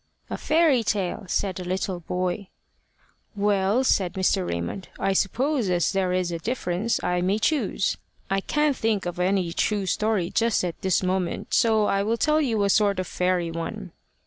[0.31, 2.47] "A fairy tale," said a little boy.
[3.35, 4.49] "Well," said Mr.
[4.49, 7.97] Raymond, "I suppose, as there is a difference, I may choose.
[8.27, 12.41] I can't think of any true story just at this moment, so I will tell
[12.41, 13.91] you a sort of a fairy one."